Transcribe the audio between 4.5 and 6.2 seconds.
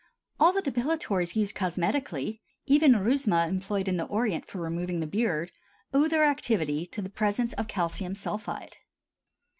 removing the beard, owe